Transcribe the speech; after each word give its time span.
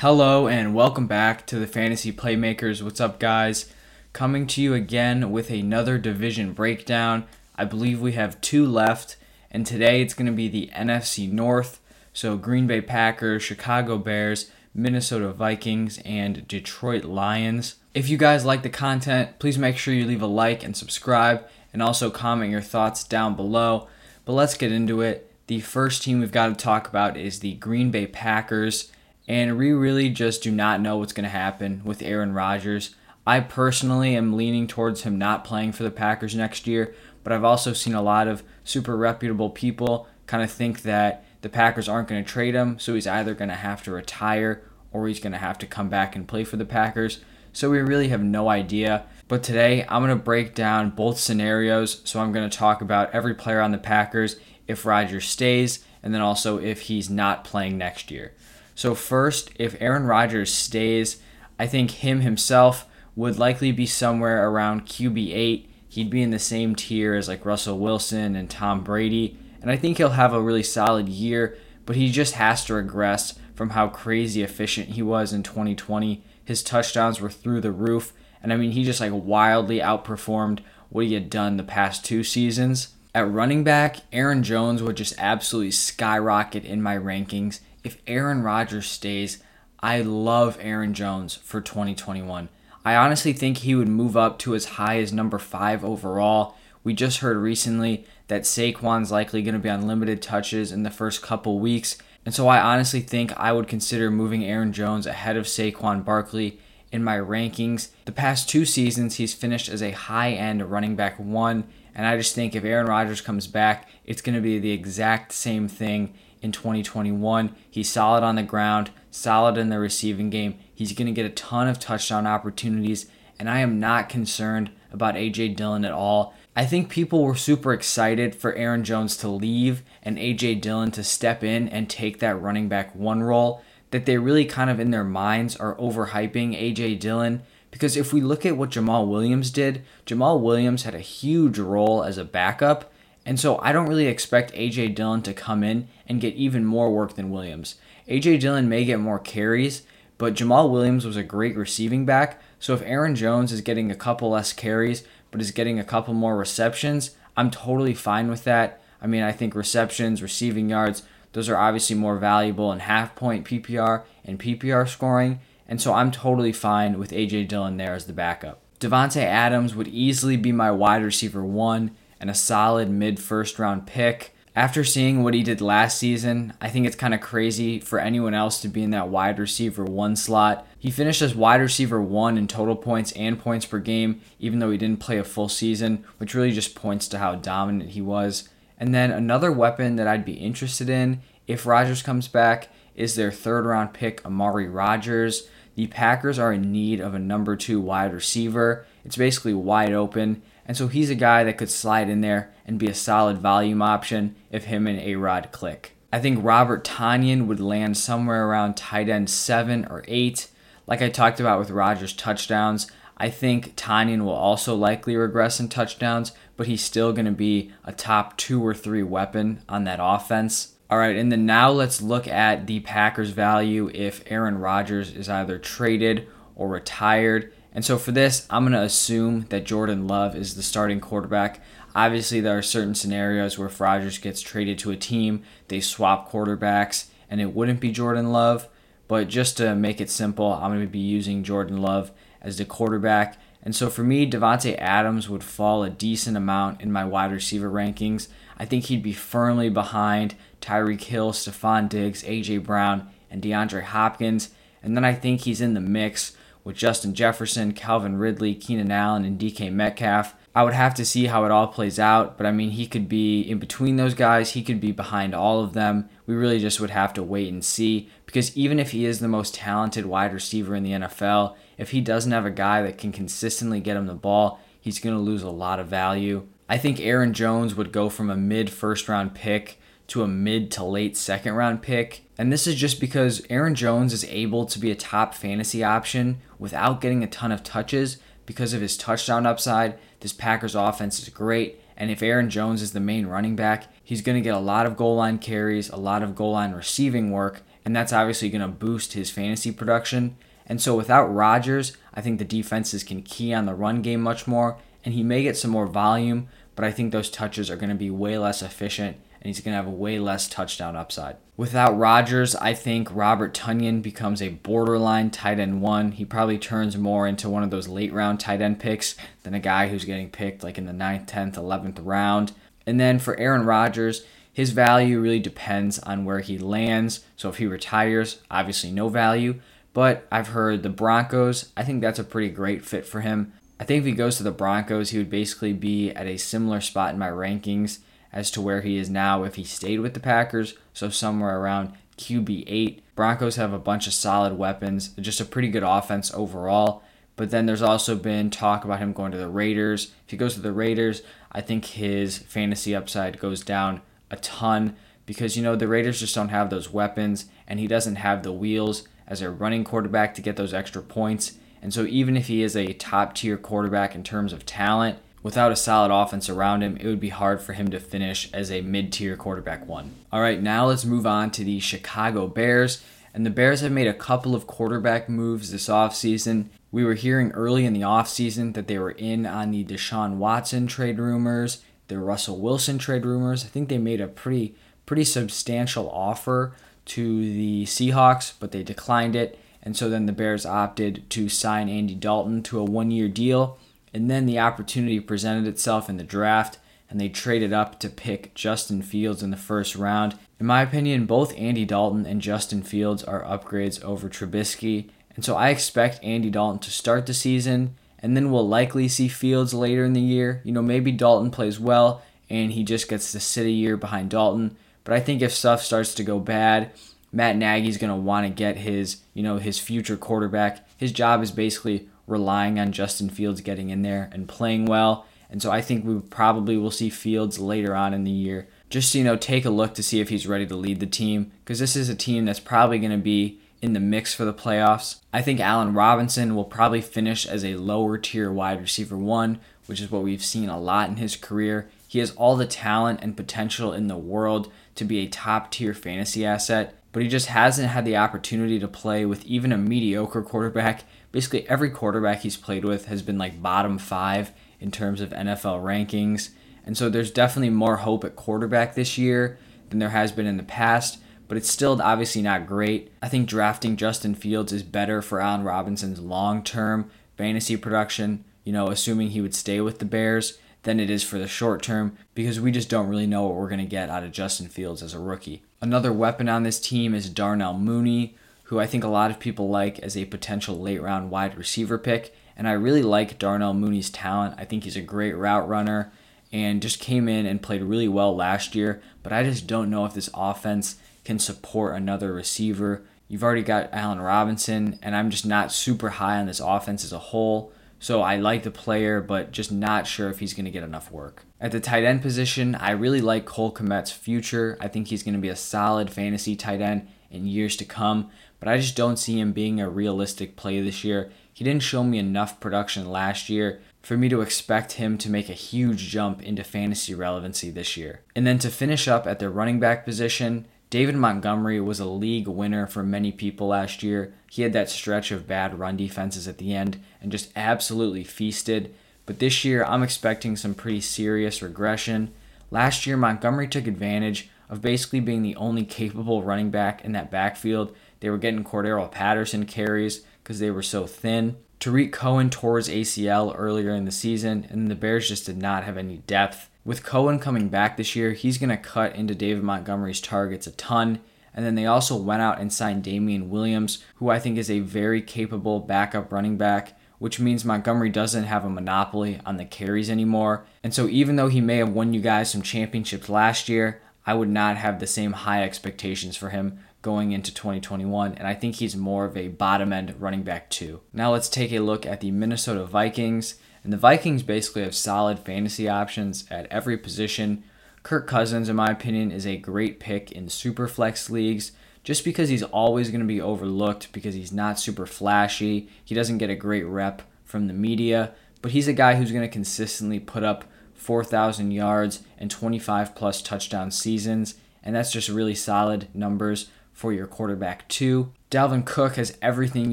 Hello 0.00 0.46
and 0.46 0.76
welcome 0.76 1.08
back 1.08 1.44
to 1.48 1.58
the 1.58 1.66
Fantasy 1.66 2.12
Playmakers. 2.12 2.82
What's 2.82 3.00
up, 3.00 3.18
guys? 3.18 3.72
Coming 4.12 4.46
to 4.46 4.62
you 4.62 4.72
again 4.72 5.32
with 5.32 5.50
another 5.50 5.98
division 5.98 6.52
breakdown. 6.52 7.24
I 7.56 7.64
believe 7.64 8.00
we 8.00 8.12
have 8.12 8.40
two 8.40 8.64
left, 8.64 9.16
and 9.50 9.66
today 9.66 10.00
it's 10.00 10.14
going 10.14 10.28
to 10.28 10.32
be 10.32 10.46
the 10.46 10.70
NFC 10.72 11.28
North. 11.28 11.80
So, 12.12 12.36
Green 12.36 12.68
Bay 12.68 12.80
Packers, 12.80 13.42
Chicago 13.42 13.98
Bears, 13.98 14.52
Minnesota 14.72 15.32
Vikings, 15.32 15.98
and 16.04 16.46
Detroit 16.46 17.02
Lions. 17.02 17.74
If 17.92 18.08
you 18.08 18.18
guys 18.18 18.44
like 18.44 18.62
the 18.62 18.70
content, 18.70 19.40
please 19.40 19.58
make 19.58 19.76
sure 19.76 19.92
you 19.92 20.06
leave 20.06 20.22
a 20.22 20.28
like 20.28 20.62
and 20.62 20.76
subscribe, 20.76 21.44
and 21.72 21.82
also 21.82 22.08
comment 22.08 22.52
your 22.52 22.60
thoughts 22.60 23.02
down 23.02 23.34
below. 23.34 23.88
But 24.24 24.34
let's 24.34 24.56
get 24.56 24.70
into 24.70 25.00
it. 25.00 25.28
The 25.48 25.58
first 25.58 26.04
team 26.04 26.20
we've 26.20 26.30
got 26.30 26.46
to 26.50 26.54
talk 26.54 26.86
about 26.86 27.16
is 27.16 27.40
the 27.40 27.54
Green 27.54 27.90
Bay 27.90 28.06
Packers. 28.06 28.92
And 29.28 29.58
we 29.58 29.72
really 29.72 30.08
just 30.08 30.42
do 30.42 30.50
not 30.50 30.80
know 30.80 30.96
what's 30.96 31.12
going 31.12 31.24
to 31.24 31.30
happen 31.30 31.82
with 31.84 32.02
Aaron 32.02 32.32
Rodgers. 32.32 32.96
I 33.26 33.40
personally 33.40 34.16
am 34.16 34.36
leaning 34.36 34.66
towards 34.66 35.02
him 35.02 35.18
not 35.18 35.44
playing 35.44 35.72
for 35.72 35.82
the 35.82 35.90
Packers 35.90 36.34
next 36.34 36.66
year, 36.66 36.94
but 37.22 37.32
I've 37.34 37.44
also 37.44 37.74
seen 37.74 37.94
a 37.94 38.00
lot 38.00 38.26
of 38.26 38.42
super 38.64 38.96
reputable 38.96 39.50
people 39.50 40.08
kind 40.26 40.42
of 40.42 40.50
think 40.50 40.80
that 40.82 41.26
the 41.42 41.50
Packers 41.50 41.90
aren't 41.90 42.08
going 42.08 42.24
to 42.24 42.28
trade 42.28 42.54
him, 42.54 42.78
so 42.78 42.94
he's 42.94 43.06
either 43.06 43.34
going 43.34 43.50
to 43.50 43.54
have 43.54 43.82
to 43.82 43.92
retire 43.92 44.62
or 44.92 45.06
he's 45.06 45.20
going 45.20 45.32
to 45.32 45.38
have 45.38 45.58
to 45.58 45.66
come 45.66 45.90
back 45.90 46.16
and 46.16 46.26
play 46.26 46.42
for 46.42 46.56
the 46.56 46.64
Packers. 46.64 47.20
So 47.52 47.70
we 47.70 47.80
really 47.80 48.08
have 48.08 48.22
no 48.22 48.48
idea. 48.48 49.04
But 49.28 49.42
today 49.42 49.84
I'm 49.90 50.02
going 50.02 50.16
to 50.16 50.24
break 50.24 50.54
down 50.54 50.90
both 50.90 51.18
scenarios. 51.18 52.00
So 52.04 52.20
I'm 52.20 52.32
going 52.32 52.48
to 52.48 52.56
talk 52.56 52.80
about 52.80 53.12
every 53.12 53.34
player 53.34 53.60
on 53.60 53.72
the 53.72 53.78
Packers 53.78 54.36
if 54.66 54.86
Rodgers 54.86 55.28
stays, 55.28 55.84
and 56.02 56.14
then 56.14 56.22
also 56.22 56.58
if 56.58 56.82
he's 56.82 57.10
not 57.10 57.44
playing 57.44 57.76
next 57.76 58.10
year. 58.10 58.32
So, 58.78 58.94
first, 58.94 59.50
if 59.56 59.74
Aaron 59.80 60.04
Rodgers 60.04 60.54
stays, 60.54 61.20
I 61.58 61.66
think 61.66 61.90
him 61.90 62.20
himself 62.20 62.86
would 63.16 63.36
likely 63.36 63.72
be 63.72 63.86
somewhere 63.86 64.48
around 64.48 64.86
QB8. 64.86 65.66
He'd 65.88 66.10
be 66.10 66.22
in 66.22 66.30
the 66.30 66.38
same 66.38 66.76
tier 66.76 67.16
as 67.16 67.26
like 67.26 67.44
Russell 67.44 67.80
Wilson 67.80 68.36
and 68.36 68.48
Tom 68.48 68.84
Brady. 68.84 69.36
And 69.60 69.68
I 69.68 69.76
think 69.76 69.96
he'll 69.96 70.10
have 70.10 70.32
a 70.32 70.40
really 70.40 70.62
solid 70.62 71.08
year, 71.08 71.58
but 71.86 71.96
he 71.96 72.12
just 72.12 72.34
has 72.34 72.64
to 72.66 72.74
regress 72.74 73.36
from 73.52 73.70
how 73.70 73.88
crazy 73.88 74.44
efficient 74.44 74.90
he 74.90 75.02
was 75.02 75.32
in 75.32 75.42
2020. 75.42 76.22
His 76.44 76.62
touchdowns 76.62 77.20
were 77.20 77.30
through 77.30 77.62
the 77.62 77.72
roof. 77.72 78.12
And 78.44 78.52
I 78.52 78.56
mean, 78.56 78.70
he 78.70 78.84
just 78.84 79.00
like 79.00 79.10
wildly 79.12 79.80
outperformed 79.80 80.60
what 80.88 81.06
he 81.06 81.14
had 81.14 81.30
done 81.30 81.56
the 81.56 81.64
past 81.64 82.04
two 82.04 82.22
seasons. 82.22 82.94
At 83.12 83.28
running 83.28 83.64
back, 83.64 83.96
Aaron 84.12 84.44
Jones 84.44 84.84
would 84.84 84.96
just 84.96 85.14
absolutely 85.18 85.72
skyrocket 85.72 86.64
in 86.64 86.80
my 86.80 86.96
rankings 86.96 87.58
if 87.84 88.00
Aaron 88.06 88.42
Rodgers 88.42 88.86
stays, 88.86 89.42
I 89.80 90.00
love 90.00 90.58
Aaron 90.60 90.94
Jones 90.94 91.34
for 91.36 91.60
2021. 91.60 92.48
I 92.84 92.96
honestly 92.96 93.32
think 93.32 93.58
he 93.58 93.74
would 93.74 93.88
move 93.88 94.16
up 94.16 94.38
to 94.40 94.54
as 94.54 94.64
high 94.64 94.98
as 94.98 95.12
number 95.12 95.38
five 95.38 95.84
overall. 95.84 96.56
We 96.82 96.94
just 96.94 97.18
heard 97.18 97.36
recently 97.36 98.06
that 98.28 98.42
Saquon's 98.42 99.12
likely 99.12 99.42
going 99.42 99.54
to 99.54 99.60
be 99.60 99.68
on 99.68 99.86
limited 99.86 100.22
touches 100.22 100.72
in 100.72 100.82
the 100.82 100.90
first 100.90 101.22
couple 101.22 101.58
weeks, 101.58 101.98
and 102.24 102.34
so 102.34 102.48
I 102.48 102.60
honestly 102.60 103.00
think 103.00 103.32
I 103.38 103.52
would 103.52 103.68
consider 103.68 104.10
moving 104.10 104.44
Aaron 104.44 104.72
Jones 104.72 105.06
ahead 105.06 105.36
of 105.36 105.46
Saquon 105.46 106.04
Barkley 106.04 106.58
in 106.90 107.04
my 107.04 107.16
rankings. 107.16 107.88
The 108.04 108.12
past 108.12 108.48
two 108.48 108.64
seasons, 108.64 109.16
he's 109.16 109.34
finished 109.34 109.68
as 109.68 109.82
a 109.82 109.92
high 109.92 110.32
end 110.32 110.70
running 110.70 110.96
back 110.96 111.18
one, 111.18 111.64
and 111.94 112.06
I 112.06 112.16
just 112.16 112.34
think 112.34 112.54
if 112.54 112.64
Aaron 112.64 112.86
Rodgers 112.86 113.20
comes 113.20 113.46
back, 113.46 113.88
it's 114.04 114.22
going 114.22 114.34
to 114.34 114.40
be 114.40 114.58
the 114.58 114.72
exact 114.72 115.32
same 115.32 115.68
thing 115.68 116.14
in 116.42 116.52
2021. 116.52 117.54
He's 117.70 117.90
solid 117.90 118.22
on 118.22 118.36
the 118.36 118.42
ground, 118.42 118.90
solid 119.10 119.58
in 119.58 119.68
the 119.68 119.78
receiving 119.78 120.30
game. 120.30 120.58
He's 120.74 120.92
going 120.92 121.06
to 121.06 121.12
get 121.12 121.26
a 121.26 121.30
ton 121.30 121.68
of 121.68 121.78
touchdown 121.78 122.26
opportunities, 122.26 123.06
and 123.38 123.48
I 123.48 123.60
am 123.60 123.80
not 123.80 124.08
concerned 124.08 124.70
about 124.92 125.16
A.J. 125.16 125.48
Dillon 125.48 125.84
at 125.84 125.92
all. 125.92 126.34
I 126.56 126.66
think 126.66 126.88
people 126.88 127.22
were 127.22 127.36
super 127.36 127.72
excited 127.72 128.34
for 128.34 128.54
Aaron 128.54 128.82
Jones 128.82 129.16
to 129.18 129.28
leave 129.28 129.82
and 130.02 130.18
A.J. 130.18 130.56
Dillon 130.56 130.90
to 130.92 131.04
step 131.04 131.44
in 131.44 131.68
and 131.68 131.88
take 131.88 132.18
that 132.18 132.40
running 132.40 132.68
back 132.68 132.94
one 132.94 133.22
role. 133.22 133.62
That 133.90 134.06
they 134.06 134.18
really 134.18 134.44
kind 134.44 134.68
of 134.68 134.80
in 134.80 134.90
their 134.90 135.04
minds 135.04 135.56
are 135.56 135.76
overhyping 135.76 136.54
A.J. 136.54 136.96
Dillon. 136.96 137.42
Because 137.70 137.96
if 137.96 138.12
we 138.12 138.20
look 138.20 138.44
at 138.44 138.56
what 138.56 138.70
Jamaal 138.70 139.06
Williams 139.06 139.50
did, 139.50 139.84
Jamaal 140.04 140.40
Williams 140.40 140.82
had 140.82 140.94
a 140.94 141.00
huge 141.00 141.58
role 141.58 142.02
as 142.02 142.18
a 142.18 142.24
backup 142.24 142.92
and 143.28 143.38
so 143.38 143.58
I 143.58 143.72
don't 143.72 143.90
really 143.90 144.06
expect 144.06 144.54
AJ 144.54 144.94
Dillon 144.94 145.20
to 145.20 145.34
come 145.34 145.62
in 145.62 145.88
and 146.06 146.18
get 146.18 146.32
even 146.32 146.64
more 146.64 146.90
work 146.90 147.14
than 147.14 147.28
Williams. 147.28 147.74
AJ 148.08 148.40
Dillon 148.40 148.70
may 148.70 148.86
get 148.86 149.00
more 149.00 149.18
carries, 149.18 149.82
but 150.16 150.32
Jamaal 150.32 150.70
Williams 150.70 151.04
was 151.04 151.18
a 151.18 151.22
great 151.22 151.54
receiving 151.54 152.06
back. 152.06 152.40
So 152.58 152.72
if 152.72 152.80
Aaron 152.80 153.14
Jones 153.14 153.52
is 153.52 153.60
getting 153.60 153.90
a 153.90 153.94
couple 153.94 154.30
less 154.30 154.54
carries, 154.54 155.04
but 155.30 155.42
is 155.42 155.50
getting 155.50 155.78
a 155.78 155.84
couple 155.84 156.14
more 156.14 156.38
receptions, 156.38 157.16
I'm 157.36 157.50
totally 157.50 157.92
fine 157.92 158.30
with 158.30 158.44
that. 158.44 158.80
I 158.98 159.06
mean, 159.06 159.22
I 159.22 159.32
think 159.32 159.54
receptions, 159.54 160.22
receiving 160.22 160.70
yards, 160.70 161.02
those 161.34 161.50
are 161.50 161.56
obviously 161.58 161.96
more 161.96 162.16
valuable 162.16 162.72
in 162.72 162.78
half 162.78 163.14
point 163.14 163.46
PPR 163.46 164.04
and 164.24 164.40
PPR 164.40 164.88
scoring. 164.88 165.40
And 165.68 165.82
so 165.82 165.92
I'm 165.92 166.10
totally 166.10 166.54
fine 166.54 166.98
with 166.98 167.10
AJ 167.10 167.48
Dillon 167.48 167.76
there 167.76 167.92
as 167.92 168.06
the 168.06 168.14
backup. 168.14 168.62
Davante 168.80 169.22
Adams 169.22 169.74
would 169.74 169.88
easily 169.88 170.38
be 170.38 170.50
my 170.50 170.70
wide 170.70 171.02
receiver 171.02 171.44
one 171.44 171.90
and 172.20 172.30
a 172.30 172.34
solid 172.34 172.90
mid 172.90 173.18
first 173.20 173.58
round 173.58 173.86
pick. 173.86 174.34
After 174.56 174.82
seeing 174.82 175.22
what 175.22 175.34
he 175.34 175.44
did 175.44 175.60
last 175.60 175.98
season, 175.98 176.52
I 176.60 176.68
think 176.68 176.84
it's 176.84 176.96
kind 176.96 177.14
of 177.14 177.20
crazy 177.20 177.78
for 177.78 178.00
anyone 178.00 178.34
else 178.34 178.60
to 178.62 178.68
be 178.68 178.82
in 178.82 178.90
that 178.90 179.08
wide 179.08 179.38
receiver 179.38 179.84
one 179.84 180.16
slot. 180.16 180.66
He 180.76 180.90
finished 180.90 181.22
as 181.22 181.34
wide 181.34 181.60
receiver 181.60 182.02
one 182.02 182.36
in 182.36 182.48
total 182.48 182.74
points 182.74 183.12
and 183.12 183.38
points 183.38 183.66
per 183.66 183.78
game, 183.78 184.20
even 184.40 184.58
though 184.58 184.72
he 184.72 184.78
didn't 184.78 184.98
play 184.98 185.18
a 185.18 185.22
full 185.22 185.48
season, 185.48 186.04
which 186.16 186.34
really 186.34 186.50
just 186.50 186.74
points 186.74 187.06
to 187.08 187.18
how 187.18 187.36
dominant 187.36 187.90
he 187.90 188.00
was. 188.00 188.48
And 188.78 188.92
then 188.92 189.12
another 189.12 189.52
weapon 189.52 189.94
that 189.94 190.08
I'd 190.08 190.24
be 190.24 190.34
interested 190.34 190.88
in 190.88 191.20
if 191.46 191.64
Rodgers 191.64 192.02
comes 192.02 192.26
back 192.26 192.68
is 192.96 193.14
their 193.14 193.30
third 193.30 193.64
round 193.64 193.92
pick, 193.92 194.24
Amari 194.26 194.68
Rodgers. 194.68 195.48
The 195.76 195.86
Packers 195.86 196.36
are 196.36 196.52
in 196.52 196.72
need 196.72 196.98
of 196.98 197.14
a 197.14 197.20
number 197.20 197.54
two 197.54 197.80
wide 197.80 198.12
receiver. 198.12 198.84
It's 199.04 199.16
basically 199.16 199.54
wide 199.54 199.92
open. 199.92 200.42
And 200.68 200.76
so 200.76 200.86
he's 200.86 201.08
a 201.08 201.14
guy 201.14 201.42
that 201.44 201.56
could 201.56 201.70
slide 201.70 202.10
in 202.10 202.20
there 202.20 202.52
and 202.66 202.78
be 202.78 202.88
a 202.88 202.94
solid 202.94 203.38
volume 203.38 203.80
option 203.80 204.36
if 204.52 204.64
him 204.64 204.86
and 204.86 205.00
A 205.00 205.16
Rod 205.16 205.48
click. 205.50 205.96
I 206.12 206.20
think 206.20 206.44
Robert 206.44 206.84
Tonyan 206.84 207.46
would 207.46 207.58
land 207.58 207.96
somewhere 207.96 208.46
around 208.46 208.76
tight 208.76 209.08
end 209.08 209.30
7 209.30 209.86
or 209.86 210.04
8. 210.06 210.48
Like 210.86 211.02
I 211.02 211.08
talked 211.08 211.40
about 211.40 211.58
with 211.58 211.70
Rodgers' 211.70 212.12
touchdowns, 212.12 212.90
I 213.16 213.30
think 213.30 213.74
Tonyan 213.76 214.22
will 214.22 214.30
also 214.30 214.74
likely 214.76 215.16
regress 215.16 215.58
in 215.58 215.68
touchdowns, 215.68 216.32
but 216.56 216.66
he's 216.66 216.84
still 216.84 217.12
going 217.12 217.26
to 217.26 217.32
be 217.32 217.72
a 217.84 217.92
top 217.92 218.36
2 218.36 218.64
or 218.64 218.74
3 218.74 219.02
weapon 219.02 219.62
on 219.68 219.84
that 219.84 219.98
offense. 220.00 220.74
All 220.90 220.98
right, 220.98 221.16
and 221.16 221.30
then 221.30 221.44
now 221.44 221.70
let's 221.70 222.00
look 222.00 222.28
at 222.28 222.66
the 222.66 222.80
Packers' 222.80 223.30
value 223.30 223.90
if 223.92 224.22
Aaron 224.26 224.58
Rodgers 224.58 225.12
is 225.12 225.28
either 225.28 225.58
traded 225.58 226.26
or 226.54 226.68
retired. 226.68 227.52
And 227.72 227.84
so 227.84 227.98
for 227.98 228.12
this, 228.12 228.46
I'm 228.50 228.64
going 228.64 228.72
to 228.72 228.82
assume 228.82 229.46
that 229.50 229.64
Jordan 229.64 230.06
Love 230.06 230.34
is 230.34 230.54
the 230.54 230.62
starting 230.62 231.00
quarterback. 231.00 231.60
Obviously, 231.94 232.40
there 232.40 232.56
are 232.56 232.62
certain 232.62 232.94
scenarios 232.94 233.58
where 233.58 233.68
if 233.68 233.80
Rodgers 233.80 234.18
gets 234.18 234.40
traded 234.40 234.78
to 234.80 234.90
a 234.90 234.96
team, 234.96 235.42
they 235.68 235.80
swap 235.80 236.30
quarterbacks, 236.30 237.06
and 237.30 237.40
it 237.40 237.54
wouldn't 237.54 237.80
be 237.80 237.92
Jordan 237.92 238.32
Love. 238.32 238.68
But 239.06 239.28
just 239.28 239.56
to 239.56 239.74
make 239.74 240.00
it 240.00 240.10
simple, 240.10 240.52
I'm 240.52 240.70
going 240.70 240.80
to 240.80 240.86
be 240.86 240.98
using 240.98 241.42
Jordan 241.42 241.78
Love 241.80 242.10
as 242.40 242.58
the 242.58 242.64
quarterback. 242.64 243.38
And 243.62 243.74
so 243.74 243.90
for 243.90 244.02
me, 244.02 244.30
Davante 244.30 244.76
Adams 244.78 245.28
would 245.28 245.42
fall 245.42 245.82
a 245.82 245.90
decent 245.90 246.36
amount 246.36 246.80
in 246.80 246.92
my 246.92 247.04
wide 247.04 247.32
receiver 247.32 247.70
rankings. 247.70 248.28
I 248.58 248.64
think 248.64 248.84
he'd 248.84 249.02
be 249.02 249.12
firmly 249.12 249.68
behind 249.68 250.34
Tyreek 250.60 251.02
Hill, 251.02 251.32
Stefon 251.32 251.88
Diggs, 251.88 252.22
AJ 252.22 252.64
Brown, 252.64 253.08
and 253.30 253.42
DeAndre 253.42 253.82
Hopkins. 253.82 254.50
And 254.82 254.96
then 254.96 255.04
I 255.04 255.14
think 255.14 255.42
he's 255.42 255.60
in 255.60 255.74
the 255.74 255.80
mix 255.80 256.36
with 256.68 256.76
Justin 256.76 257.14
Jefferson, 257.14 257.72
Calvin 257.72 258.18
Ridley, 258.18 258.54
Keenan 258.54 258.90
Allen, 258.90 259.24
and 259.24 259.40
DK 259.40 259.72
Metcalf. 259.72 260.34
I 260.54 260.64
would 260.64 260.74
have 260.74 260.92
to 260.96 261.04
see 261.06 261.24
how 261.24 261.46
it 261.46 261.50
all 261.50 261.66
plays 261.66 261.98
out, 261.98 262.36
but 262.36 262.44
I 262.46 262.52
mean, 262.52 262.72
he 262.72 262.86
could 262.86 263.08
be 263.08 263.40
in 263.40 263.58
between 263.58 263.96
those 263.96 264.12
guys, 264.12 264.50
he 264.50 264.62
could 264.62 264.78
be 264.78 264.92
behind 264.92 265.34
all 265.34 265.64
of 265.64 265.72
them. 265.72 266.10
We 266.26 266.34
really 266.34 266.58
just 266.58 266.78
would 266.78 266.90
have 266.90 267.14
to 267.14 267.22
wait 267.22 267.50
and 267.50 267.64
see 267.64 268.10
because 268.26 268.54
even 268.54 268.78
if 268.78 268.90
he 268.90 269.06
is 269.06 269.18
the 269.18 269.28
most 269.28 269.54
talented 269.54 270.04
wide 270.04 270.34
receiver 270.34 270.74
in 270.74 270.82
the 270.82 270.90
NFL, 270.90 271.56
if 271.78 271.92
he 271.92 272.02
doesn't 272.02 272.32
have 272.32 272.44
a 272.44 272.50
guy 272.50 272.82
that 272.82 272.98
can 272.98 273.12
consistently 273.12 273.80
get 273.80 273.96
him 273.96 274.06
the 274.06 274.12
ball, 274.12 274.60
he's 274.78 274.98
going 274.98 275.16
to 275.16 275.22
lose 275.22 275.42
a 275.42 275.48
lot 275.48 275.80
of 275.80 275.86
value. 275.86 276.46
I 276.68 276.76
think 276.76 277.00
Aaron 277.00 277.32
Jones 277.32 277.76
would 277.76 277.92
go 277.92 278.10
from 278.10 278.28
a 278.28 278.36
mid 278.36 278.68
first 278.68 279.08
round 279.08 279.34
pick 279.34 279.80
to 280.08 280.22
a 280.22 280.28
mid 280.28 280.70
to 280.72 280.84
late 280.84 281.16
second 281.16 281.54
round 281.54 281.82
pick. 281.82 282.24
And 282.36 282.52
this 282.52 282.66
is 282.66 282.74
just 282.74 283.00
because 283.00 283.44
Aaron 283.48 283.74
Jones 283.74 284.12
is 284.12 284.24
able 284.24 284.66
to 284.66 284.78
be 284.78 284.90
a 284.90 284.96
top 284.96 285.34
fantasy 285.34 285.82
option 285.82 286.38
without 286.58 287.00
getting 287.00 287.22
a 287.22 287.28
ton 287.28 287.52
of 287.52 287.62
touches 287.62 288.18
because 288.46 288.72
of 288.72 288.80
his 288.80 288.96
touchdown 288.96 289.46
upside. 289.46 289.98
This 290.20 290.32
Packers 290.32 290.74
offense 290.74 291.20
is 291.20 291.28
great. 291.28 291.80
And 291.98 292.10
if 292.10 292.22
Aaron 292.22 292.48
Jones 292.48 292.80
is 292.80 292.92
the 292.92 293.00
main 293.00 293.26
running 293.26 293.56
back, 293.56 293.92
he's 294.02 294.22
going 294.22 294.36
to 294.36 294.44
get 294.44 294.54
a 294.54 294.60
lot 294.60 294.86
of 294.86 294.96
goal 294.96 295.16
line 295.16 295.38
carries, 295.38 295.90
a 295.90 295.96
lot 295.96 296.22
of 296.22 296.36
goal 296.36 296.52
line 296.52 296.72
receiving 296.72 297.32
work, 297.32 297.62
and 297.84 297.94
that's 297.94 298.12
obviously 298.12 298.48
going 298.48 298.62
to 298.62 298.68
boost 298.68 299.14
his 299.14 299.30
fantasy 299.30 299.72
production. 299.72 300.36
And 300.64 300.80
so 300.80 300.96
without 300.96 301.26
Rodgers, 301.26 301.96
I 302.14 302.20
think 302.20 302.38
the 302.38 302.44
defenses 302.44 303.02
can 303.02 303.22
key 303.22 303.52
on 303.52 303.66
the 303.66 303.74
run 303.74 304.00
game 304.00 304.20
much 304.20 304.46
more, 304.46 304.78
and 305.04 305.12
he 305.12 305.24
may 305.24 305.42
get 305.42 305.56
some 305.56 305.72
more 305.72 305.86
volume, 305.86 306.48
but 306.76 306.84
I 306.84 306.92
think 306.92 307.10
those 307.10 307.30
touches 307.30 307.68
are 307.68 307.76
going 307.76 307.90
to 307.90 307.96
be 307.96 308.10
way 308.10 308.38
less 308.38 308.62
efficient, 308.62 309.16
and 309.40 309.46
he's 309.46 309.60
going 309.60 309.72
to 309.72 309.76
have 309.76 309.86
a 309.86 309.90
way 309.90 310.18
less 310.18 310.48
touchdown 310.48 310.96
upside. 310.96 311.36
Without 311.56 311.98
Rodgers, 311.98 312.54
I 312.54 312.72
think 312.72 313.08
Robert 313.12 313.52
Tonyan 313.52 314.00
becomes 314.00 314.40
a 314.40 314.50
borderline 314.50 315.30
tight 315.30 315.58
end 315.58 315.82
one. 315.82 316.12
He 316.12 316.24
probably 316.24 316.58
turns 316.58 316.96
more 316.96 317.26
into 317.26 317.48
one 317.48 317.64
of 317.64 317.70
those 317.70 317.88
late 317.88 318.12
round 318.12 318.38
tight 318.38 318.60
end 318.60 318.78
picks 318.78 319.16
than 319.42 319.54
a 319.54 319.60
guy 319.60 319.88
who's 319.88 320.04
getting 320.04 320.30
picked 320.30 320.62
like 320.62 320.78
in 320.78 320.86
the 320.86 320.92
9th, 320.92 321.26
10th, 321.26 321.54
11th 321.54 321.98
round. 322.00 322.52
And 322.86 323.00
then 323.00 323.18
for 323.18 323.38
Aaron 323.38 323.66
Rodgers, 323.66 324.24
his 324.52 324.70
value 324.70 325.20
really 325.20 325.40
depends 325.40 325.98
on 325.98 326.24
where 326.24 326.40
he 326.40 326.58
lands. 326.58 327.24
So 327.36 327.48
if 327.48 327.56
he 327.56 327.66
retires, 327.66 328.40
obviously 328.50 328.90
no 328.90 329.08
value. 329.08 329.60
But 329.92 330.28
I've 330.30 330.48
heard 330.48 330.82
the 330.82 330.90
Broncos, 330.90 331.72
I 331.76 331.82
think 331.82 332.00
that's 332.00 332.20
a 332.20 332.24
pretty 332.24 332.50
great 332.50 332.84
fit 332.84 333.04
for 333.04 333.20
him. 333.20 333.52
I 333.80 333.84
think 333.84 334.00
if 334.00 334.06
he 334.06 334.12
goes 334.12 334.36
to 334.36 334.42
the 334.42 334.50
Broncos, 334.50 335.10
he 335.10 335.18
would 335.18 335.30
basically 335.30 335.72
be 335.72 336.10
at 336.10 336.26
a 336.26 336.36
similar 336.36 336.80
spot 336.80 337.12
in 337.12 337.18
my 337.18 337.28
rankings 337.28 337.98
as 338.32 338.50
to 338.52 338.60
where 338.60 338.82
he 338.82 338.98
is 338.98 339.08
now 339.08 339.42
if 339.42 339.54
he 339.54 339.64
stayed 339.64 340.00
with 340.00 340.14
the 340.14 340.20
Packers, 340.20 340.74
so 340.92 341.08
somewhere 341.08 341.58
around 341.58 341.92
QB8. 342.18 343.00
Broncos 343.14 343.56
have 343.56 343.72
a 343.72 343.78
bunch 343.78 344.06
of 344.06 344.12
solid 344.12 344.58
weapons, 344.58 345.08
just 345.20 345.40
a 345.40 345.44
pretty 345.44 345.68
good 345.68 345.82
offense 345.82 346.32
overall. 346.34 347.02
But 347.36 347.50
then 347.50 347.66
there's 347.66 347.82
also 347.82 348.16
been 348.16 348.50
talk 348.50 348.84
about 348.84 348.98
him 348.98 349.12
going 349.12 349.30
to 349.32 349.38
the 349.38 349.48
Raiders. 349.48 350.12
If 350.24 350.32
he 350.32 350.36
goes 350.36 350.54
to 350.54 350.60
the 350.60 350.72
Raiders, 350.72 351.22
I 351.52 351.60
think 351.60 351.84
his 351.84 352.38
fantasy 352.38 352.94
upside 352.94 353.38
goes 353.38 353.62
down 353.62 354.02
a 354.30 354.36
ton 354.36 354.96
because, 355.24 355.56
you 355.56 355.62
know, 355.62 355.76
the 355.76 355.86
Raiders 355.86 356.20
just 356.20 356.34
don't 356.34 356.48
have 356.48 356.68
those 356.68 356.92
weapons 356.92 357.46
and 357.66 357.78
he 357.78 357.86
doesn't 357.86 358.16
have 358.16 358.42
the 358.42 358.52
wheels 358.52 359.06
as 359.26 359.40
a 359.40 359.50
running 359.50 359.84
quarterback 359.84 360.34
to 360.34 360.42
get 360.42 360.56
those 360.56 360.74
extra 360.74 361.00
points. 361.00 361.52
And 361.80 361.94
so, 361.94 362.04
even 362.06 362.36
if 362.36 362.48
he 362.48 362.62
is 362.62 362.74
a 362.74 362.92
top 362.94 363.36
tier 363.36 363.56
quarterback 363.56 364.16
in 364.16 364.24
terms 364.24 364.52
of 364.52 364.66
talent, 364.66 365.18
without 365.42 365.72
a 365.72 365.76
solid 365.76 366.12
offense 366.12 366.48
around 366.48 366.82
him, 366.82 366.96
it 366.96 367.06
would 367.06 367.20
be 367.20 367.28
hard 367.28 367.60
for 367.60 367.72
him 367.72 367.90
to 367.90 368.00
finish 368.00 368.52
as 368.52 368.70
a 368.70 368.80
mid 368.80 369.12
tier 369.12 369.36
quarterback 369.36 369.86
one. 369.86 370.14
All 370.32 370.40
right, 370.40 370.62
now 370.62 370.86
let's 370.86 371.04
move 371.04 371.26
on 371.26 371.50
to 371.52 371.64
the 371.64 371.80
Chicago 371.80 372.46
Bears. 372.46 373.02
And 373.34 373.44
the 373.44 373.50
Bears 373.50 373.82
have 373.82 373.92
made 373.92 374.06
a 374.06 374.14
couple 374.14 374.54
of 374.54 374.66
quarterback 374.66 375.28
moves 375.28 375.70
this 375.70 375.88
offseason. 375.88 376.66
We 376.90 377.04
were 377.04 377.14
hearing 377.14 377.52
early 377.52 377.84
in 377.84 377.92
the 377.92 378.00
offseason 378.00 378.74
that 378.74 378.88
they 378.88 378.98
were 378.98 379.12
in 379.12 379.46
on 379.46 379.70
the 379.70 379.84
Deshaun 379.84 380.36
Watson 380.36 380.86
trade 380.86 381.18
rumors, 381.18 381.82
the 382.08 382.18
Russell 382.18 382.58
Wilson 382.58 382.98
trade 382.98 383.26
rumors. 383.26 383.64
I 383.64 383.68
think 383.68 383.88
they 383.88 383.98
made 383.98 384.20
a 384.20 384.28
pretty 384.28 384.74
pretty 385.06 385.24
substantial 385.24 386.10
offer 386.10 386.74
to 387.06 387.40
the 387.40 387.84
Seahawks, 387.84 388.52
but 388.60 388.72
they 388.72 388.82
declined 388.82 389.34
it. 389.34 389.58
And 389.82 389.96
so 389.96 390.10
then 390.10 390.26
the 390.26 390.32
Bears 390.32 390.66
opted 390.66 391.28
to 391.30 391.48
sign 391.48 391.88
Andy 391.88 392.14
Dalton 392.14 392.62
to 392.64 392.78
a 392.78 392.84
one 392.84 393.10
year 393.10 393.28
deal. 393.28 393.78
And 394.12 394.30
then 394.30 394.46
the 394.46 394.58
opportunity 394.58 395.20
presented 395.20 395.66
itself 395.66 396.08
in 396.08 396.16
the 396.16 396.24
draft, 396.24 396.78
and 397.10 397.20
they 397.20 397.28
traded 397.28 397.72
up 397.72 397.98
to 398.00 398.08
pick 398.08 398.54
Justin 398.54 399.02
Fields 399.02 399.42
in 399.42 399.50
the 399.50 399.56
first 399.56 399.96
round. 399.96 400.38
In 400.60 400.66
my 400.66 400.82
opinion, 400.82 401.26
both 401.26 401.56
Andy 401.56 401.84
Dalton 401.84 402.26
and 402.26 402.40
Justin 402.40 402.82
Fields 402.82 403.22
are 403.24 403.44
upgrades 403.44 404.02
over 404.02 404.28
Trubisky. 404.28 405.08
And 405.34 405.44
so 405.44 405.56
I 405.56 405.68
expect 405.68 406.22
Andy 406.24 406.50
Dalton 406.50 406.80
to 406.80 406.90
start 406.90 407.26
the 407.26 407.34
season, 407.34 407.94
and 408.18 408.36
then 408.36 408.50
we'll 408.50 408.66
likely 408.66 409.08
see 409.08 409.28
Fields 409.28 409.72
later 409.72 410.04
in 410.04 410.12
the 410.12 410.20
year. 410.20 410.60
You 410.64 410.72
know, 410.72 410.82
maybe 410.82 411.12
Dalton 411.12 411.50
plays 411.50 411.78
well 411.78 412.22
and 412.50 412.72
he 412.72 412.82
just 412.82 413.08
gets 413.08 413.32
to 413.32 413.40
sit 413.40 413.66
a 413.66 413.70
year 413.70 413.96
behind 413.96 414.30
Dalton. 414.30 414.76
But 415.04 415.14
I 415.14 415.20
think 415.20 415.42
if 415.42 415.52
stuff 415.52 415.82
starts 415.82 416.14
to 416.14 416.24
go 416.24 416.38
bad, 416.38 416.90
Matt 417.32 417.56
Nagy's 417.56 417.98
going 417.98 418.10
to 418.10 418.16
want 418.16 418.46
to 418.46 418.52
get 418.52 418.76
his, 418.76 419.18
you 419.34 419.42
know, 419.42 419.58
his 419.58 419.78
future 419.78 420.16
quarterback. 420.16 420.86
His 420.96 421.12
job 421.12 421.42
is 421.42 421.50
basically 421.50 422.08
relying 422.28 422.78
on 422.78 422.92
Justin 422.92 423.30
Fields 423.30 423.60
getting 423.60 423.90
in 423.90 424.02
there 424.02 424.30
and 424.32 424.48
playing 424.48 424.86
well. 424.86 425.26
And 425.50 425.62
so 425.62 425.70
I 425.70 425.80
think 425.80 426.04
we 426.04 426.20
probably 426.20 426.76
will 426.76 426.90
see 426.90 427.08
Fields 427.08 427.58
later 427.58 427.96
on 427.96 428.12
in 428.12 428.24
the 428.24 428.30
year. 428.30 428.68
Just 428.90 429.14
you 429.14 429.24
know, 429.24 429.36
take 429.36 429.64
a 429.64 429.70
look 429.70 429.94
to 429.94 430.02
see 430.02 430.20
if 430.20 430.28
he's 430.28 430.46
ready 430.46 430.66
to 430.66 430.76
lead 430.76 431.00
the 431.00 431.06
team 431.06 431.52
because 431.64 431.78
this 431.78 431.96
is 431.96 432.08
a 432.08 432.14
team 432.14 432.44
that's 432.44 432.60
probably 432.60 432.98
going 432.98 433.12
to 433.12 433.18
be 433.18 433.60
in 433.80 433.92
the 433.92 434.00
mix 434.00 434.34
for 434.34 434.44
the 434.44 434.52
playoffs. 434.52 435.20
I 435.32 435.42
think 435.42 435.60
Allen 435.60 435.94
Robinson 435.94 436.54
will 436.54 436.64
probably 436.64 437.00
finish 437.00 437.46
as 437.46 437.64
a 437.64 437.76
lower 437.76 438.18
tier 438.18 438.52
wide 438.52 438.80
receiver 438.80 439.16
one, 439.16 439.60
which 439.86 440.00
is 440.00 440.10
what 440.10 440.22
we've 440.22 440.44
seen 440.44 440.68
a 440.68 440.78
lot 440.78 441.08
in 441.08 441.16
his 441.16 441.36
career. 441.36 441.88
He 442.08 442.18
has 442.18 442.32
all 442.32 442.56
the 442.56 442.66
talent 442.66 443.20
and 443.22 443.36
potential 443.36 443.92
in 443.92 444.08
the 444.08 444.16
world 444.16 444.72
to 444.96 445.04
be 445.04 445.20
a 445.20 445.28
top 445.28 445.70
tier 445.70 445.94
fantasy 445.94 446.44
asset, 446.44 446.97
but 447.12 447.22
he 447.22 447.28
just 447.28 447.46
hasn't 447.46 447.88
had 447.88 448.04
the 448.04 448.16
opportunity 448.16 448.78
to 448.78 448.88
play 448.88 449.24
with 449.24 449.44
even 449.44 449.72
a 449.72 449.78
mediocre 449.78 450.42
quarterback. 450.42 451.04
Basically, 451.32 451.68
every 451.68 451.90
quarterback 451.90 452.40
he's 452.40 452.56
played 452.56 452.84
with 452.84 453.06
has 453.06 453.22
been 453.22 453.38
like 453.38 453.62
bottom 453.62 453.98
five 453.98 454.52
in 454.80 454.90
terms 454.90 455.20
of 455.20 455.30
NFL 455.30 455.82
rankings. 455.82 456.50
And 456.84 456.96
so 456.96 457.08
there's 457.08 457.30
definitely 457.30 457.70
more 457.70 457.98
hope 457.98 458.24
at 458.24 458.36
quarterback 458.36 458.94
this 458.94 459.18
year 459.18 459.58
than 459.90 459.98
there 459.98 460.10
has 460.10 460.32
been 460.32 460.46
in 460.46 460.56
the 460.56 460.62
past, 460.62 461.18
but 461.46 461.56
it's 461.56 461.70
still 461.70 462.00
obviously 462.00 462.42
not 462.42 462.66
great. 462.66 463.12
I 463.22 463.28
think 463.28 463.48
drafting 463.48 463.96
Justin 463.96 464.34
Fields 464.34 464.72
is 464.72 464.82
better 464.82 465.22
for 465.22 465.40
Allen 465.40 465.64
Robinson's 465.64 466.20
long 466.20 466.62
term 466.62 467.10
fantasy 467.36 467.76
production, 467.76 468.44
you 468.64 468.72
know, 468.72 468.88
assuming 468.88 469.30
he 469.30 469.40
would 469.40 469.54
stay 469.54 469.80
with 469.80 469.98
the 469.98 470.04
Bears 470.04 470.58
than 470.82 471.00
it 471.00 471.10
is 471.10 471.22
for 471.22 471.38
the 471.38 471.48
short 471.48 471.82
term 471.82 472.16
because 472.34 472.60
we 472.60 472.70
just 472.70 472.88
don't 472.88 473.08
really 473.08 473.26
know 473.26 473.44
what 473.44 473.54
we're 473.54 473.68
going 473.68 473.80
to 473.80 473.86
get 473.86 474.10
out 474.10 474.24
of 474.24 474.32
Justin 474.32 474.68
Fields 474.68 475.02
as 475.02 475.14
a 475.14 475.18
rookie. 475.18 475.62
Another 475.80 476.12
weapon 476.12 476.48
on 476.48 476.62
this 476.62 476.80
team 476.80 477.14
is 477.14 477.28
Darnell 477.30 477.74
Mooney, 477.74 478.36
who 478.64 478.78
I 478.78 478.86
think 478.86 479.04
a 479.04 479.08
lot 479.08 479.30
of 479.30 479.38
people 479.38 479.68
like 479.68 479.98
as 480.00 480.16
a 480.16 480.24
potential 480.26 480.78
late 480.78 481.02
round 481.02 481.30
wide 481.30 481.56
receiver 481.56 481.98
pick. 481.98 482.34
And 482.56 482.68
I 482.68 482.72
really 482.72 483.02
like 483.02 483.38
Darnell 483.38 483.74
Mooney's 483.74 484.10
talent. 484.10 484.54
I 484.58 484.64
think 484.64 484.84
he's 484.84 484.96
a 484.96 485.02
great 485.02 485.36
route 485.36 485.68
runner 485.68 486.12
and 486.52 486.82
just 486.82 487.00
came 487.00 487.28
in 487.28 487.46
and 487.46 487.62
played 487.62 487.82
really 487.82 488.08
well 488.08 488.34
last 488.34 488.74
year. 488.74 489.00
But 489.22 489.32
I 489.32 489.44
just 489.44 489.66
don't 489.66 489.90
know 489.90 490.04
if 490.06 490.14
this 490.14 490.30
offense 490.34 490.96
can 491.24 491.38
support 491.38 491.94
another 491.94 492.32
receiver. 492.32 493.04
You've 493.28 493.44
already 493.44 493.62
got 493.62 493.90
Allen 493.92 494.20
Robinson, 494.20 494.98
and 495.02 495.14
I'm 495.14 495.30
just 495.30 495.44
not 495.44 495.70
super 495.70 496.08
high 496.08 496.38
on 496.38 496.46
this 496.46 496.60
offense 496.60 497.04
as 497.04 497.12
a 497.12 497.18
whole. 497.18 497.72
So 497.98 498.22
I 498.22 498.36
like 498.36 498.62
the 498.62 498.70
player, 498.70 499.20
but 499.20 499.50
just 499.50 499.72
not 499.72 500.06
sure 500.06 500.30
if 500.30 500.38
he's 500.38 500.54
going 500.54 500.64
to 500.64 500.70
get 500.70 500.84
enough 500.84 501.10
work. 501.10 501.44
At 501.60 501.72
the 501.72 501.80
tight 501.80 502.04
end 502.04 502.22
position, 502.22 502.74
I 502.76 502.90
really 502.90 503.20
like 503.20 503.44
Cole 503.44 503.72
Kmet's 503.72 504.12
future. 504.12 504.78
I 504.80 504.88
think 504.88 505.08
he's 505.08 505.22
going 505.22 505.34
to 505.34 505.40
be 505.40 505.48
a 505.48 505.56
solid 505.56 506.10
fantasy 506.10 506.54
tight 506.54 506.80
end 506.80 507.08
in 507.30 507.46
years 507.46 507.76
to 507.76 507.84
come, 507.84 508.30
but 508.60 508.68
I 508.68 508.78
just 508.78 508.96
don't 508.96 509.18
see 509.18 509.38
him 509.38 509.52
being 509.52 509.80
a 509.80 509.90
realistic 509.90 510.56
play 510.56 510.80
this 510.80 511.04
year. 511.04 511.30
He 511.52 511.64
didn't 511.64 511.82
show 511.82 512.04
me 512.04 512.18
enough 512.18 512.60
production 512.60 513.10
last 513.10 513.48
year 513.48 513.80
for 514.00 514.16
me 514.16 514.28
to 514.28 514.40
expect 514.40 514.92
him 514.92 515.18
to 515.18 515.30
make 515.30 515.48
a 515.48 515.54
huge 515.54 516.08
jump 516.08 516.40
into 516.42 516.62
fantasy 516.62 517.14
relevancy 517.14 517.70
this 517.70 517.96
year. 517.96 518.22
And 518.36 518.46
then 518.46 518.58
to 518.60 518.70
finish 518.70 519.08
up 519.08 519.26
at 519.26 519.40
the 519.40 519.50
running 519.50 519.80
back 519.80 520.04
position, 520.04 520.66
David 520.90 521.16
Montgomery 521.16 521.80
was 521.80 522.00
a 522.00 522.06
league 522.06 522.48
winner 522.48 522.86
for 522.86 523.02
many 523.02 523.30
people 523.30 523.68
last 523.68 524.02
year. 524.02 524.32
He 524.50 524.62
had 524.62 524.72
that 524.72 524.88
stretch 524.88 525.30
of 525.30 525.46
bad 525.46 525.78
run 525.78 525.98
defenses 525.98 526.48
at 526.48 526.56
the 526.56 526.74
end 526.74 527.02
and 527.20 527.30
just 527.30 527.52
absolutely 527.54 528.24
feasted. 528.24 528.94
But 529.26 529.38
this 529.38 529.64
year, 529.66 529.84
I'm 529.84 530.02
expecting 530.02 530.56
some 530.56 530.74
pretty 530.74 531.02
serious 531.02 531.60
regression. 531.60 532.32
Last 532.70 533.06
year, 533.06 533.18
Montgomery 533.18 533.68
took 533.68 533.86
advantage 533.86 534.48
of 534.70 534.80
basically 534.80 535.20
being 535.20 535.42
the 535.42 535.56
only 535.56 535.84
capable 535.84 536.42
running 536.42 536.70
back 536.70 537.04
in 537.04 537.12
that 537.12 537.30
backfield. 537.30 537.94
They 538.20 538.30
were 538.30 538.38
getting 538.38 538.64
Cordarrelle 538.64 539.10
Patterson 539.10 539.66
carries 539.66 540.22
because 540.42 540.58
they 540.58 540.70
were 540.70 540.82
so 540.82 541.06
thin. 541.06 541.56
Tarik 541.80 542.12
Cohen 542.12 542.48
tore 542.48 542.78
his 542.78 542.88
ACL 542.88 543.54
earlier 543.56 543.94
in 543.94 544.06
the 544.06 544.10
season, 544.10 544.66
and 544.70 544.90
the 544.90 544.94
Bears 544.94 545.28
just 545.28 545.46
did 545.46 545.58
not 545.58 545.84
have 545.84 545.98
any 545.98 546.18
depth. 546.18 546.67
With 546.84 547.04
Cohen 547.04 547.38
coming 547.38 547.68
back 547.68 547.96
this 547.96 548.16
year, 548.16 548.32
he's 548.32 548.58
going 548.58 548.70
to 548.70 548.76
cut 548.76 549.14
into 549.14 549.34
David 549.34 549.62
Montgomery's 549.62 550.20
targets 550.20 550.66
a 550.66 550.72
ton. 550.72 551.20
And 551.54 551.66
then 551.66 551.74
they 551.74 551.86
also 551.86 552.16
went 552.16 552.40
out 552.40 552.60
and 552.60 552.72
signed 552.72 553.02
Damien 553.02 553.50
Williams, 553.50 554.02
who 554.16 554.28
I 554.30 554.38
think 554.38 554.56
is 554.56 554.70
a 554.70 554.80
very 554.80 555.20
capable 555.20 555.80
backup 555.80 556.32
running 556.32 556.56
back, 556.56 556.98
which 557.18 557.40
means 557.40 557.64
Montgomery 557.64 558.10
doesn't 558.10 558.44
have 558.44 558.64
a 558.64 558.70
monopoly 558.70 559.40
on 559.44 559.56
the 559.56 559.64
carries 559.64 560.08
anymore. 560.08 560.66
And 560.84 560.94
so 560.94 561.08
even 561.08 561.36
though 561.36 561.48
he 561.48 561.60
may 561.60 561.78
have 561.78 561.90
won 561.90 562.14
you 562.14 562.20
guys 562.20 562.50
some 562.50 562.62
championships 562.62 563.28
last 563.28 563.68
year, 563.68 564.00
I 564.24 564.34
would 564.34 564.48
not 564.48 564.76
have 564.76 565.00
the 565.00 565.06
same 565.06 565.32
high 565.32 565.64
expectations 565.64 566.36
for 566.36 566.50
him 566.50 566.78
going 567.02 567.32
into 567.32 567.54
2021, 567.54 568.34
and 568.34 568.46
I 568.46 568.54
think 568.54 568.74
he's 568.74 568.96
more 568.96 569.24
of 569.24 569.36
a 569.36 569.48
bottom 569.48 569.92
end 569.92 570.14
running 570.20 570.42
back 570.42 570.68
too. 570.68 571.00
Now 571.12 571.32
let's 571.32 571.48
take 571.48 571.72
a 571.72 571.78
look 571.78 572.04
at 572.04 572.20
the 572.20 572.30
Minnesota 572.30 572.84
Vikings. 572.84 573.54
And 573.88 573.92
the 573.94 573.96
Vikings 573.96 574.42
basically 574.42 574.82
have 574.82 574.94
solid 574.94 575.38
fantasy 575.38 575.88
options 575.88 576.44
at 576.50 576.66
every 576.66 576.98
position. 576.98 577.64
Kirk 578.02 578.26
Cousins, 578.26 578.68
in 578.68 578.76
my 578.76 578.88
opinion, 578.88 579.32
is 579.32 579.46
a 579.46 579.56
great 579.56 579.98
pick 579.98 580.30
in 580.30 580.50
super 580.50 580.86
flex 580.86 581.30
leagues 581.30 581.72
just 582.04 582.22
because 582.22 582.50
he's 582.50 582.62
always 582.62 583.08
going 583.08 583.22
to 583.22 583.26
be 583.26 583.40
overlooked 583.40 584.12
because 584.12 584.34
he's 584.34 584.52
not 584.52 584.78
super 584.78 585.06
flashy. 585.06 585.88
He 586.04 586.14
doesn't 586.14 586.36
get 586.36 586.50
a 586.50 586.54
great 586.54 586.84
rep 586.84 587.22
from 587.46 587.66
the 587.66 587.72
media, 587.72 588.34
but 588.60 588.72
he's 588.72 588.88
a 588.88 588.92
guy 588.92 589.14
who's 589.14 589.32
going 589.32 589.40
to 589.40 589.48
consistently 589.48 590.20
put 590.20 590.44
up 590.44 590.66
4,000 590.92 591.70
yards 591.70 592.22
and 592.36 592.50
25 592.50 593.14
plus 593.14 593.40
touchdown 593.40 593.90
seasons, 593.90 594.56
and 594.82 594.96
that's 594.96 595.12
just 595.12 595.30
really 595.30 595.54
solid 595.54 596.08
numbers 596.12 596.68
for 596.92 597.10
your 597.10 597.26
quarterback 597.26 597.88
too. 597.88 598.34
Dalvin 598.50 598.84
Cook 598.84 599.16
has 599.16 599.38
everything 599.40 599.92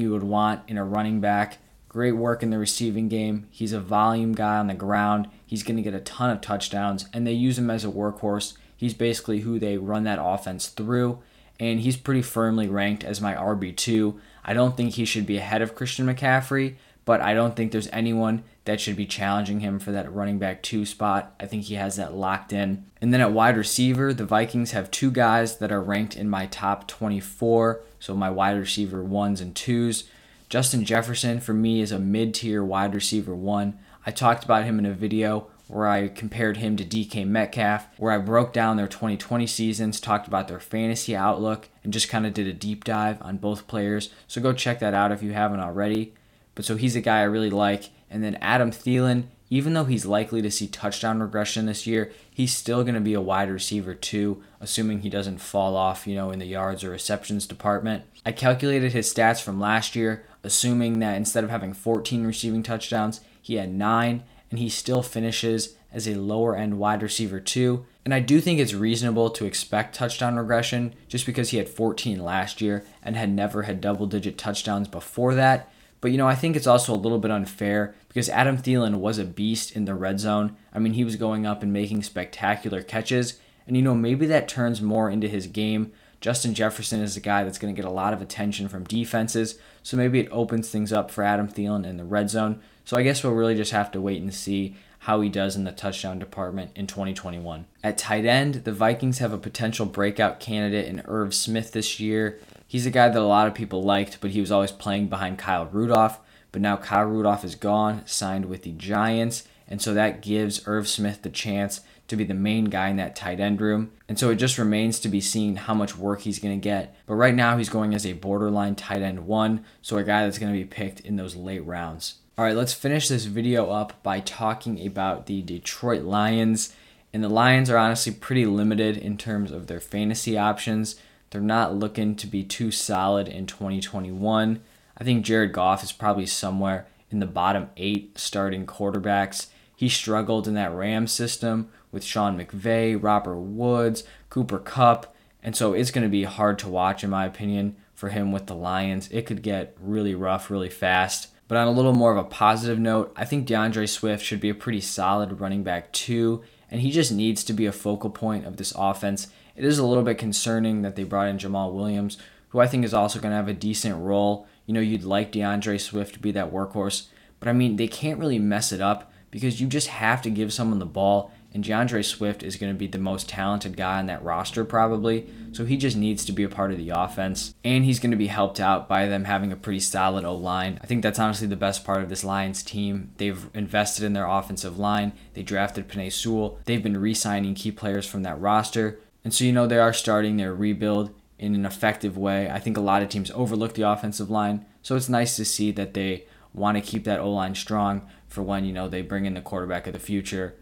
you 0.00 0.12
would 0.12 0.22
want 0.22 0.68
in 0.68 0.76
a 0.76 0.84
running 0.84 1.22
back. 1.22 1.56
Great 1.96 2.12
work 2.12 2.42
in 2.42 2.50
the 2.50 2.58
receiving 2.58 3.08
game. 3.08 3.48
He's 3.50 3.72
a 3.72 3.80
volume 3.80 4.34
guy 4.34 4.58
on 4.58 4.66
the 4.66 4.74
ground. 4.74 5.30
He's 5.46 5.62
going 5.62 5.78
to 5.78 5.82
get 5.82 5.94
a 5.94 6.00
ton 6.00 6.28
of 6.28 6.42
touchdowns, 6.42 7.06
and 7.14 7.26
they 7.26 7.32
use 7.32 7.58
him 7.58 7.70
as 7.70 7.86
a 7.86 7.88
workhorse. 7.88 8.52
He's 8.76 8.92
basically 8.92 9.40
who 9.40 9.58
they 9.58 9.78
run 9.78 10.04
that 10.04 10.18
offense 10.20 10.68
through, 10.68 11.20
and 11.58 11.80
he's 11.80 11.96
pretty 11.96 12.20
firmly 12.20 12.68
ranked 12.68 13.02
as 13.02 13.22
my 13.22 13.34
RB2. 13.34 14.20
I 14.44 14.52
don't 14.52 14.76
think 14.76 14.92
he 14.92 15.06
should 15.06 15.24
be 15.24 15.38
ahead 15.38 15.62
of 15.62 15.74
Christian 15.74 16.06
McCaffrey, 16.06 16.74
but 17.06 17.22
I 17.22 17.32
don't 17.32 17.56
think 17.56 17.72
there's 17.72 17.88
anyone 17.94 18.44
that 18.66 18.78
should 18.78 18.96
be 18.96 19.06
challenging 19.06 19.60
him 19.60 19.78
for 19.78 19.92
that 19.92 20.12
running 20.12 20.38
back 20.38 20.62
two 20.62 20.84
spot. 20.84 21.34
I 21.40 21.46
think 21.46 21.62
he 21.62 21.76
has 21.76 21.96
that 21.96 22.12
locked 22.12 22.52
in. 22.52 22.84
And 23.00 23.10
then 23.14 23.22
at 23.22 23.32
wide 23.32 23.56
receiver, 23.56 24.12
the 24.12 24.26
Vikings 24.26 24.72
have 24.72 24.90
two 24.90 25.10
guys 25.10 25.56
that 25.56 25.72
are 25.72 25.80
ranked 25.80 26.14
in 26.14 26.28
my 26.28 26.44
top 26.44 26.88
24, 26.88 27.80
so 27.98 28.14
my 28.14 28.28
wide 28.28 28.58
receiver 28.58 29.02
ones 29.02 29.40
and 29.40 29.56
twos. 29.56 30.04
Justin 30.48 30.84
Jefferson 30.84 31.40
for 31.40 31.52
me 31.52 31.80
is 31.80 31.90
a 31.90 31.98
mid 31.98 32.34
tier 32.34 32.62
wide 32.62 32.94
receiver 32.94 33.34
one. 33.34 33.78
I 34.04 34.12
talked 34.12 34.44
about 34.44 34.64
him 34.64 34.78
in 34.78 34.86
a 34.86 34.92
video 34.92 35.48
where 35.66 35.88
I 35.88 36.06
compared 36.06 36.58
him 36.58 36.76
to 36.76 36.84
DK 36.84 37.26
Metcalf, 37.26 37.88
where 37.98 38.12
I 38.12 38.18
broke 38.18 38.52
down 38.52 38.76
their 38.76 38.86
2020 38.86 39.48
seasons, 39.48 40.00
talked 40.00 40.28
about 40.28 40.46
their 40.46 40.60
fantasy 40.60 41.16
outlook, 41.16 41.68
and 41.82 41.92
just 41.92 42.08
kind 42.08 42.24
of 42.24 42.32
did 42.32 42.46
a 42.46 42.52
deep 42.52 42.84
dive 42.84 43.20
on 43.20 43.38
both 43.38 43.66
players. 43.66 44.10
So 44.28 44.40
go 44.40 44.52
check 44.52 44.78
that 44.78 44.94
out 44.94 45.10
if 45.10 45.24
you 45.24 45.32
haven't 45.32 45.58
already. 45.58 46.14
But 46.54 46.64
so 46.64 46.76
he's 46.76 46.94
a 46.94 47.00
guy 47.00 47.18
I 47.18 47.24
really 47.24 47.50
like. 47.50 47.90
And 48.08 48.22
then 48.22 48.36
Adam 48.36 48.70
Thielen, 48.70 49.24
even 49.50 49.74
though 49.74 49.84
he's 49.84 50.06
likely 50.06 50.40
to 50.42 50.50
see 50.50 50.68
touchdown 50.68 51.18
regression 51.18 51.66
this 51.66 51.86
year, 51.86 52.12
he's 52.30 52.54
still 52.54 52.84
going 52.84 52.94
to 52.94 53.00
be 53.00 53.14
a 53.14 53.20
wide 53.20 53.50
receiver 53.50 53.94
too, 53.94 54.44
assuming 54.60 55.00
he 55.00 55.10
doesn't 55.10 55.38
fall 55.38 55.76
off, 55.76 56.06
you 56.06 56.14
know, 56.14 56.30
in 56.30 56.38
the 56.38 56.46
yards 56.46 56.84
or 56.84 56.90
receptions 56.90 57.46
department. 57.46 58.04
I 58.24 58.30
calculated 58.30 58.92
his 58.92 59.12
stats 59.12 59.42
from 59.42 59.60
last 59.60 59.96
year, 59.96 60.24
assuming 60.46 61.00
that 61.00 61.16
instead 61.16 61.44
of 61.44 61.50
having 61.50 61.72
14 61.72 62.24
receiving 62.24 62.62
touchdowns, 62.62 63.20
he 63.42 63.56
had 63.56 63.72
9 63.72 64.22
and 64.50 64.58
he 64.58 64.68
still 64.68 65.02
finishes 65.02 65.76
as 65.92 66.06
a 66.06 66.14
lower 66.14 66.56
end 66.56 66.78
wide 66.78 67.02
receiver 67.02 67.40
too. 67.40 67.84
And 68.04 68.14
I 68.14 68.20
do 68.20 68.40
think 68.40 68.60
it's 68.60 68.74
reasonable 68.74 69.30
to 69.30 69.44
expect 69.44 69.94
touchdown 69.94 70.36
regression 70.36 70.94
just 71.08 71.26
because 71.26 71.50
he 71.50 71.56
had 71.56 71.68
14 71.68 72.22
last 72.22 72.60
year 72.60 72.84
and 73.02 73.16
had 73.16 73.30
never 73.30 73.62
had 73.62 73.80
double 73.80 74.06
digit 74.06 74.38
touchdowns 74.38 74.88
before 74.88 75.34
that. 75.34 75.72
But 76.00 76.12
you 76.12 76.18
know, 76.18 76.28
I 76.28 76.34
think 76.34 76.54
it's 76.54 76.66
also 76.66 76.94
a 76.94 76.96
little 76.96 77.18
bit 77.18 77.30
unfair 77.30 77.94
because 78.08 78.28
Adam 78.28 78.58
Thielen 78.58 78.96
was 78.96 79.18
a 79.18 79.24
beast 79.24 79.74
in 79.74 79.86
the 79.86 79.94
red 79.94 80.20
zone. 80.20 80.56
I 80.72 80.78
mean, 80.78 80.92
he 80.92 81.04
was 81.04 81.16
going 81.16 81.46
up 81.46 81.62
and 81.62 81.72
making 81.72 82.02
spectacular 82.02 82.82
catches. 82.82 83.40
And 83.66 83.76
you 83.76 83.82
know, 83.82 83.94
maybe 83.94 84.26
that 84.26 84.48
turns 84.48 84.80
more 84.80 85.10
into 85.10 85.28
his 85.28 85.46
game. 85.46 85.92
Justin 86.20 86.54
Jefferson 86.54 87.00
is 87.00 87.16
a 87.16 87.20
guy 87.20 87.44
that's 87.44 87.58
going 87.58 87.74
to 87.74 87.80
get 87.80 87.88
a 87.88 87.92
lot 87.92 88.12
of 88.12 88.22
attention 88.22 88.68
from 88.68 88.84
defenses. 88.84 89.58
So 89.82 89.96
maybe 89.96 90.20
it 90.20 90.28
opens 90.30 90.70
things 90.70 90.92
up 90.92 91.10
for 91.10 91.22
Adam 91.22 91.48
Thielen 91.48 91.86
in 91.86 91.96
the 91.96 92.04
red 92.04 92.30
zone. 92.30 92.60
So 92.84 92.96
I 92.96 93.02
guess 93.02 93.22
we'll 93.22 93.34
really 93.34 93.54
just 93.54 93.72
have 93.72 93.90
to 93.92 94.00
wait 94.00 94.22
and 94.22 94.32
see 94.32 94.76
how 95.00 95.20
he 95.20 95.28
does 95.28 95.54
in 95.54 95.64
the 95.64 95.72
touchdown 95.72 96.18
department 96.18 96.72
in 96.74 96.86
2021. 96.86 97.66
At 97.84 97.98
tight 97.98 98.24
end, 98.24 98.64
the 98.64 98.72
Vikings 98.72 99.18
have 99.18 99.32
a 99.32 99.38
potential 99.38 99.86
breakout 99.86 100.40
candidate 100.40 100.86
in 100.86 101.02
Irv 101.06 101.32
Smith 101.34 101.72
this 101.72 102.00
year. 102.00 102.40
He's 102.66 102.86
a 102.86 102.90
guy 102.90 103.08
that 103.08 103.20
a 103.20 103.22
lot 103.22 103.46
of 103.46 103.54
people 103.54 103.82
liked, 103.82 104.18
but 104.20 104.32
he 104.32 104.40
was 104.40 104.50
always 104.50 104.72
playing 104.72 105.06
behind 105.08 105.38
Kyle 105.38 105.66
Rudolph. 105.66 106.18
But 106.50 106.62
now 106.62 106.76
Kyle 106.76 107.04
Rudolph 107.04 107.44
is 107.44 107.54
gone, 107.54 108.02
signed 108.06 108.46
with 108.46 108.62
the 108.62 108.72
Giants, 108.72 109.44
and 109.68 109.80
so 109.82 109.94
that 109.94 110.22
gives 110.22 110.66
Irv 110.66 110.88
Smith 110.88 111.22
the 111.22 111.30
chance 111.30 111.82
to 112.08 112.16
be 112.16 112.24
the 112.24 112.34
main 112.34 112.66
guy 112.66 112.88
in 112.88 112.96
that 112.96 113.16
tight 113.16 113.40
end 113.40 113.60
room. 113.60 113.92
And 114.08 114.18
so 114.18 114.30
it 114.30 114.36
just 114.36 114.58
remains 114.58 115.00
to 115.00 115.08
be 115.08 115.20
seen 115.20 115.56
how 115.56 115.74
much 115.74 115.96
work 115.96 116.20
he's 116.20 116.38
going 116.38 116.58
to 116.58 116.62
get. 116.62 116.96
But 117.06 117.14
right 117.14 117.34
now 117.34 117.56
he's 117.56 117.68
going 117.68 117.94
as 117.94 118.06
a 118.06 118.12
borderline 118.12 118.74
tight 118.74 119.02
end 119.02 119.26
one, 119.26 119.64
so 119.82 119.96
a 119.98 120.04
guy 120.04 120.24
that's 120.24 120.38
going 120.38 120.52
to 120.52 120.58
be 120.58 120.64
picked 120.64 121.00
in 121.00 121.16
those 121.16 121.36
late 121.36 121.64
rounds. 121.64 122.16
All 122.38 122.44
right, 122.44 122.56
let's 122.56 122.74
finish 122.74 123.08
this 123.08 123.24
video 123.24 123.70
up 123.70 124.02
by 124.02 124.20
talking 124.20 124.86
about 124.86 125.26
the 125.26 125.42
Detroit 125.42 126.02
Lions. 126.02 126.74
And 127.12 127.24
the 127.24 127.28
Lions 127.28 127.70
are 127.70 127.78
honestly 127.78 128.12
pretty 128.12 128.44
limited 128.44 128.98
in 128.98 129.16
terms 129.16 129.50
of 129.50 129.66
their 129.66 129.80
fantasy 129.80 130.36
options. 130.36 130.96
They're 131.30 131.40
not 131.40 131.74
looking 131.74 132.14
to 132.16 132.26
be 132.26 132.44
too 132.44 132.70
solid 132.70 133.26
in 133.26 133.46
2021. 133.46 134.60
I 134.98 135.04
think 135.04 135.24
Jared 135.24 135.52
Goff 135.52 135.82
is 135.82 135.92
probably 135.92 136.26
somewhere 136.26 136.86
in 137.10 137.20
the 137.20 137.26
bottom 137.26 137.70
eight 137.76 138.18
starting 138.18 138.66
quarterbacks. 138.66 139.46
He 139.74 139.88
struggled 139.88 140.46
in 140.46 140.54
that 140.54 140.74
Rams 140.74 141.12
system 141.12 141.70
with 141.96 142.04
Sean 142.04 142.38
McVay, 142.38 143.02
Robert 143.02 143.38
Woods, 143.38 144.04
Cooper 144.28 144.58
Kupp. 144.58 145.16
and 145.42 145.56
so 145.56 145.72
it's 145.72 145.90
going 145.90 146.04
to 146.04 146.10
be 146.10 146.24
hard 146.24 146.58
to 146.58 146.68
watch, 146.68 147.02
in 147.02 147.08
my 147.08 147.24
opinion, 147.24 147.74
for 147.94 148.10
him 148.10 148.32
with 148.32 148.44
the 148.44 148.54
Lions. 148.54 149.08
It 149.10 149.24
could 149.24 149.40
get 149.40 149.74
really 149.80 150.14
rough 150.14 150.50
really 150.50 150.68
fast. 150.68 151.28
But 151.48 151.56
on 151.56 151.66
a 151.66 151.70
little 151.70 151.94
more 151.94 152.12
of 152.12 152.18
a 152.18 152.28
positive 152.28 152.78
note, 152.78 153.14
I 153.16 153.24
think 153.24 153.46
D'Andre 153.46 153.86
Swift 153.86 154.22
should 154.22 154.40
be 154.40 154.50
a 154.50 154.54
pretty 154.54 154.82
solid 154.82 155.40
running 155.40 155.62
back 155.62 155.90
too, 155.90 156.42
and 156.70 156.82
he 156.82 156.90
just 156.90 157.10
needs 157.10 157.42
to 157.44 157.54
be 157.54 157.64
a 157.64 157.72
focal 157.72 158.10
point 158.10 158.44
of 158.44 158.58
this 158.58 158.74
offense. 158.76 159.28
It 159.54 159.64
is 159.64 159.78
a 159.78 159.86
little 159.86 160.02
bit 160.02 160.18
concerning 160.18 160.82
that 160.82 160.96
they 160.96 161.04
brought 161.04 161.28
in 161.28 161.38
Jamaal 161.38 161.72
Williams, 161.72 162.18
who 162.50 162.60
I 162.60 162.66
think 162.66 162.84
is 162.84 162.92
also 162.92 163.20
going 163.20 163.30
to 163.30 163.36
have 163.36 163.48
a 163.48 163.54
decent 163.54 163.96
role. 163.96 164.46
You 164.66 164.74
know, 164.74 164.80
you'd 164.80 165.02
like 165.02 165.32
D'Andre 165.32 165.78
Swift 165.78 166.12
to 166.12 166.20
be 166.20 166.32
that 166.32 166.52
workhorse, 166.52 167.06
but 167.40 167.48
I 167.48 167.54
mean, 167.54 167.76
they 167.76 167.88
can't 167.88 168.20
really 168.20 168.38
mess 168.38 168.70
it 168.70 168.82
up 168.82 169.10
because 169.30 169.60
you 169.60 169.66
just 169.66 169.88
have 169.88 170.20
to 170.22 170.30
give 170.30 170.52
someone 170.52 170.78
the 170.78 170.86
ball 170.86 171.30
and 171.56 171.64
D'Andre 171.64 172.02
Swift 172.02 172.42
is 172.42 172.56
going 172.56 172.70
to 172.70 172.78
be 172.78 172.86
the 172.86 172.98
most 172.98 173.30
talented 173.30 173.78
guy 173.78 173.98
on 173.98 174.04
that 174.08 174.22
roster, 174.22 174.62
probably. 174.62 175.26
So 175.52 175.64
he 175.64 175.78
just 175.78 175.96
needs 175.96 176.22
to 176.26 176.32
be 176.32 176.42
a 176.42 176.50
part 176.50 176.70
of 176.70 176.76
the 176.76 176.90
offense. 176.90 177.54
And 177.64 177.82
he's 177.82 177.98
going 177.98 178.10
to 178.10 178.16
be 178.18 178.26
helped 178.26 178.60
out 178.60 178.90
by 178.90 179.06
them 179.06 179.24
having 179.24 179.50
a 179.50 179.56
pretty 179.56 179.80
solid 179.80 180.26
O 180.26 180.34
line. 180.34 180.78
I 180.82 180.86
think 180.86 181.02
that's 181.02 181.18
honestly 181.18 181.46
the 181.46 181.56
best 181.56 181.82
part 181.82 182.02
of 182.02 182.10
this 182.10 182.22
Lions 182.22 182.62
team. 182.62 183.12
They've 183.16 183.48
invested 183.54 184.04
in 184.04 184.12
their 184.12 184.26
offensive 184.26 184.78
line, 184.78 185.14
they 185.32 185.42
drafted 185.42 185.88
Penei 185.88 186.12
Sewell, 186.12 186.58
they've 186.66 186.82
been 186.82 187.00
re 187.00 187.14
signing 187.14 187.54
key 187.54 187.72
players 187.72 188.06
from 188.06 188.22
that 188.24 188.38
roster. 188.38 189.00
And 189.24 189.32
so, 189.32 189.44
you 189.44 189.52
know, 189.52 189.66
they 189.66 189.78
are 189.78 189.94
starting 189.94 190.36
their 190.36 190.54
rebuild 190.54 191.14
in 191.38 191.54
an 191.54 191.64
effective 191.64 192.18
way. 192.18 192.50
I 192.50 192.58
think 192.58 192.76
a 192.76 192.82
lot 192.82 193.00
of 193.00 193.08
teams 193.08 193.30
overlook 193.30 193.72
the 193.72 193.90
offensive 193.90 194.28
line. 194.28 194.66
So 194.82 194.94
it's 194.94 195.08
nice 195.08 195.36
to 195.36 195.46
see 195.46 195.70
that 195.70 195.94
they 195.94 196.26
want 196.52 196.76
to 196.76 196.82
keep 196.82 197.04
that 197.04 197.20
O 197.20 197.30
line 197.30 197.54
strong 197.54 198.06
for 198.28 198.42
when, 198.42 198.66
you 198.66 198.74
know, 198.74 198.90
they 198.90 199.00
bring 199.00 199.24
in 199.24 199.32
the 199.32 199.40
quarterback 199.40 199.86
of 199.86 199.94
the 199.94 199.98
future 199.98 200.54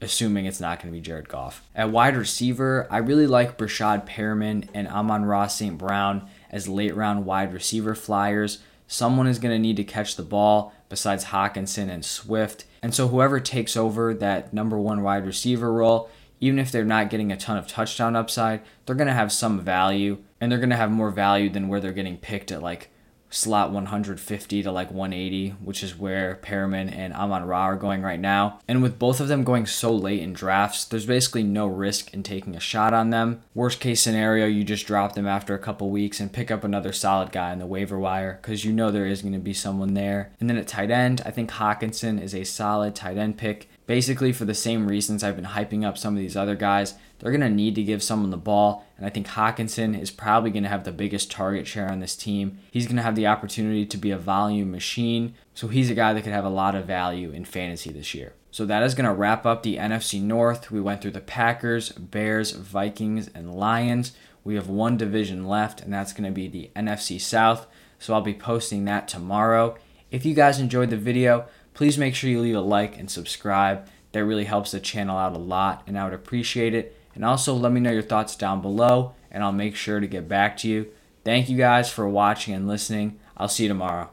assuming 0.00 0.46
it's 0.46 0.60
not 0.60 0.80
going 0.80 0.92
to 0.92 0.98
be 0.98 1.02
Jared 1.02 1.28
Goff. 1.28 1.62
At 1.74 1.90
wide 1.90 2.16
receiver, 2.16 2.86
I 2.90 2.98
really 2.98 3.26
like 3.26 3.58
Breshad 3.58 4.06
Perriman 4.06 4.68
and 4.72 4.88
Amon-Ra 4.88 5.46
St. 5.46 5.76
Brown 5.76 6.28
as 6.50 6.68
late 6.68 6.94
round 6.94 7.26
wide 7.26 7.52
receiver 7.52 7.94
flyers. 7.94 8.58
Someone 8.86 9.26
is 9.26 9.38
going 9.38 9.54
to 9.54 9.58
need 9.58 9.76
to 9.76 9.84
catch 9.84 10.16
the 10.16 10.22
ball 10.22 10.72
besides 10.88 11.26
Hockenson 11.26 11.88
and 11.88 12.04
Swift. 12.04 12.64
And 12.82 12.94
so 12.94 13.08
whoever 13.08 13.38
takes 13.38 13.76
over 13.76 14.14
that 14.14 14.52
number 14.52 14.78
one 14.78 15.02
wide 15.02 15.26
receiver 15.26 15.72
role, 15.72 16.10
even 16.40 16.58
if 16.58 16.72
they're 16.72 16.84
not 16.84 17.10
getting 17.10 17.30
a 17.30 17.36
ton 17.36 17.58
of 17.58 17.66
touchdown 17.66 18.16
upside, 18.16 18.62
they're 18.86 18.96
going 18.96 19.06
to 19.06 19.12
have 19.12 19.30
some 19.30 19.60
value 19.60 20.18
and 20.40 20.50
they're 20.50 20.58
going 20.58 20.70
to 20.70 20.76
have 20.76 20.90
more 20.90 21.10
value 21.10 21.50
than 21.50 21.68
where 21.68 21.80
they're 21.80 21.92
getting 21.92 22.16
picked 22.16 22.50
at 22.50 22.62
like 22.62 22.90
slot 23.30 23.70
150 23.70 24.62
to 24.62 24.72
like 24.72 24.90
180, 24.90 25.50
which 25.62 25.82
is 25.82 25.96
where 25.96 26.38
Perriman 26.42 26.94
and 26.94 27.14
Amon 27.14 27.46
Ra 27.46 27.62
are 27.62 27.76
going 27.76 28.02
right 28.02 28.20
now. 28.20 28.58
And 28.68 28.82
with 28.82 28.98
both 28.98 29.20
of 29.20 29.28
them 29.28 29.44
going 29.44 29.66
so 29.66 29.94
late 29.94 30.20
in 30.20 30.32
drafts, 30.32 30.84
there's 30.84 31.06
basically 31.06 31.44
no 31.44 31.66
risk 31.66 32.12
in 32.12 32.22
taking 32.22 32.56
a 32.56 32.60
shot 32.60 32.92
on 32.92 33.10
them. 33.10 33.42
Worst 33.54 33.80
case 33.80 34.00
scenario, 34.00 34.46
you 34.46 34.64
just 34.64 34.86
drop 34.86 35.14
them 35.14 35.26
after 35.26 35.54
a 35.54 35.58
couple 35.58 35.90
weeks 35.90 36.20
and 36.20 36.32
pick 36.32 36.50
up 36.50 36.64
another 36.64 36.92
solid 36.92 37.32
guy 37.32 37.52
in 37.52 37.60
the 37.60 37.66
waiver 37.66 37.98
wire 37.98 38.38
because 38.42 38.64
you 38.64 38.72
know 38.72 38.90
there 38.90 39.06
is 39.06 39.22
going 39.22 39.32
to 39.32 39.38
be 39.38 39.54
someone 39.54 39.94
there. 39.94 40.32
And 40.40 40.50
then 40.50 40.56
at 40.56 40.68
tight 40.68 40.90
end, 40.90 41.22
I 41.24 41.30
think 41.30 41.50
Hockenson 41.50 42.20
is 42.20 42.34
a 42.34 42.44
solid 42.44 42.94
tight 42.94 43.16
end 43.16 43.38
pick. 43.38 43.68
Basically, 43.90 44.30
for 44.30 44.44
the 44.44 44.54
same 44.54 44.86
reasons 44.86 45.24
I've 45.24 45.34
been 45.34 45.46
hyping 45.46 45.84
up 45.84 45.98
some 45.98 46.14
of 46.14 46.20
these 46.20 46.36
other 46.36 46.54
guys, 46.54 46.94
they're 47.18 47.32
going 47.32 47.40
to 47.40 47.50
need 47.50 47.74
to 47.74 47.82
give 47.82 48.04
someone 48.04 48.30
the 48.30 48.36
ball. 48.36 48.86
And 48.96 49.04
I 49.04 49.10
think 49.10 49.26
Hockenson 49.26 50.00
is 50.00 50.12
probably 50.12 50.52
going 50.52 50.62
to 50.62 50.68
have 50.68 50.84
the 50.84 50.92
biggest 50.92 51.28
target 51.28 51.66
share 51.66 51.90
on 51.90 51.98
this 51.98 52.14
team. 52.14 52.60
He's 52.70 52.86
going 52.86 52.98
to 52.98 53.02
have 53.02 53.16
the 53.16 53.26
opportunity 53.26 53.84
to 53.84 53.96
be 53.96 54.12
a 54.12 54.16
volume 54.16 54.70
machine. 54.70 55.34
So 55.54 55.66
he's 55.66 55.90
a 55.90 55.96
guy 55.96 56.12
that 56.12 56.22
could 56.22 56.32
have 56.32 56.44
a 56.44 56.50
lot 56.50 56.76
of 56.76 56.84
value 56.84 57.32
in 57.32 57.44
fantasy 57.44 57.90
this 57.90 58.14
year. 58.14 58.34
So 58.52 58.64
that 58.64 58.84
is 58.84 58.94
going 58.94 59.06
to 59.06 59.12
wrap 59.12 59.44
up 59.44 59.64
the 59.64 59.78
NFC 59.78 60.22
North. 60.22 60.70
We 60.70 60.80
went 60.80 61.02
through 61.02 61.10
the 61.10 61.20
Packers, 61.20 61.90
Bears, 61.90 62.52
Vikings, 62.52 63.26
and 63.34 63.56
Lions. 63.56 64.12
We 64.44 64.54
have 64.54 64.68
one 64.68 64.98
division 64.98 65.48
left, 65.48 65.80
and 65.80 65.92
that's 65.92 66.12
going 66.12 66.26
to 66.26 66.30
be 66.30 66.46
the 66.46 66.70
NFC 66.76 67.20
South. 67.20 67.66
So 67.98 68.14
I'll 68.14 68.20
be 68.20 68.34
posting 68.34 68.84
that 68.84 69.08
tomorrow. 69.08 69.76
If 70.12 70.24
you 70.24 70.34
guys 70.34 70.58
enjoyed 70.58 70.90
the 70.90 70.96
video, 70.96 71.46
please 71.74 71.98
make 71.98 72.14
sure 72.14 72.30
you 72.30 72.40
leave 72.40 72.56
a 72.56 72.60
like 72.60 72.98
and 72.98 73.10
subscribe. 73.10 73.86
That 74.12 74.24
really 74.24 74.44
helps 74.44 74.72
the 74.72 74.80
channel 74.80 75.16
out 75.16 75.34
a 75.34 75.38
lot, 75.38 75.82
and 75.86 75.98
I 75.98 76.04
would 76.04 76.14
appreciate 76.14 76.74
it. 76.74 76.96
And 77.14 77.24
also 77.24 77.54
let 77.54 77.72
me 77.72 77.80
know 77.80 77.92
your 77.92 78.02
thoughts 78.02 78.34
down 78.36 78.60
below, 78.60 79.14
and 79.30 79.44
I'll 79.44 79.52
make 79.52 79.76
sure 79.76 80.00
to 80.00 80.06
get 80.06 80.28
back 80.28 80.56
to 80.58 80.68
you. 80.68 80.88
Thank 81.24 81.48
you 81.48 81.56
guys 81.56 81.90
for 81.90 82.08
watching 82.08 82.54
and 82.54 82.66
listening. 82.66 83.18
I'll 83.36 83.48
see 83.48 83.64
you 83.64 83.68
tomorrow. 83.68 84.08